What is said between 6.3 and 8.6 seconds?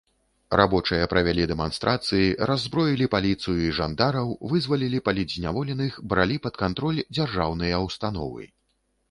пад кантроль дзяржаўныя ўстановы.